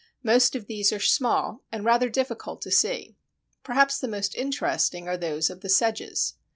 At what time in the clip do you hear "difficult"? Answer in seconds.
2.09-2.59